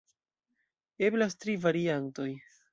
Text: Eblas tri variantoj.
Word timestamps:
Eblas 1.09 1.39
tri 1.43 1.57
variantoj. 1.69 2.29